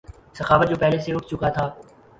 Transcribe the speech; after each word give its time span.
سخاوت 0.37 0.67
جو 0.69 0.75
پہلے 0.81 0.99
سے 1.03 1.09
اٹھ 1.13 1.27
چکا 1.29 1.49
تھا 1.55 1.65